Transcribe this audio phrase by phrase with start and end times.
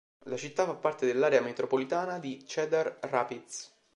[0.23, 3.71] La città fa parte dell'area metropolitana di Cedar Rapids.